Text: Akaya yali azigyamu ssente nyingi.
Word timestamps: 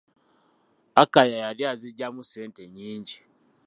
Akaya 1.03 1.35
yali 1.45 1.63
azigyamu 1.71 2.21
ssente 2.25 2.61
nyingi. 2.75 3.17